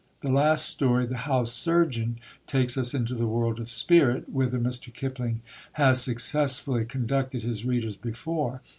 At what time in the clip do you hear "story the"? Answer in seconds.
0.65-1.29